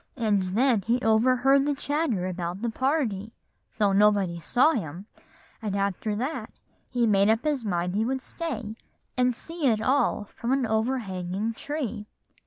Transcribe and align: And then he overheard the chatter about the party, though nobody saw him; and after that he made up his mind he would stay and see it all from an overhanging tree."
And 0.17 0.41
then 0.41 0.81
he 0.81 0.97
overheard 1.01 1.63
the 1.67 1.75
chatter 1.75 2.25
about 2.25 2.63
the 2.63 2.71
party, 2.71 3.33
though 3.77 3.93
nobody 3.93 4.39
saw 4.39 4.71
him; 4.73 5.05
and 5.61 5.75
after 5.75 6.15
that 6.15 6.51
he 6.89 7.05
made 7.05 7.29
up 7.29 7.43
his 7.43 7.63
mind 7.63 7.93
he 7.93 8.03
would 8.03 8.19
stay 8.19 8.75
and 9.15 9.35
see 9.35 9.67
it 9.67 9.79
all 9.79 10.23
from 10.23 10.53
an 10.53 10.65
overhanging 10.65 11.53
tree." 11.53 12.07